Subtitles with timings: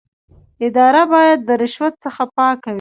[0.67, 2.69] اداره باید د رشوت څخه پاکه وي.